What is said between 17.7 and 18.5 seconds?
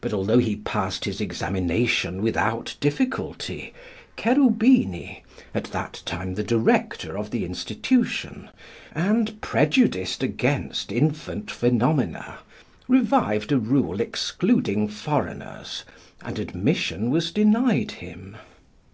him.